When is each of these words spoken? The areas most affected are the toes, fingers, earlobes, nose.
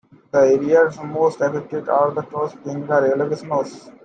The 0.31 0.39
areas 0.39 0.97
most 1.03 1.41
affected 1.41 1.87
are 1.87 2.09
the 2.11 2.23
toes, 2.23 2.53
fingers, 2.63 2.87
earlobes, 2.89 3.47
nose. 3.47 3.91